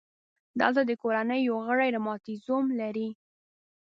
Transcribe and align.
دلته 0.59 0.81
د 0.85 0.91
کورنۍ 1.01 1.39
یو 1.49 1.57
غړی 1.67 1.89
رماتیزم 1.97 2.65
لري. 2.81 3.09